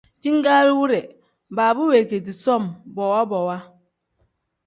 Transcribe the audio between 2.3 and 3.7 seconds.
som bowa bowa.